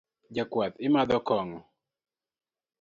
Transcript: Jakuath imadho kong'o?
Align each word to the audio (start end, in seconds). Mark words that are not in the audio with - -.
Jakuath 0.35 0.81
imadho 0.87 1.17
kong'o? 1.27 1.59